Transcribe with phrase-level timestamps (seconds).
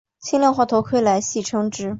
[0.19, 1.89] 轻量化头盔来戏称之。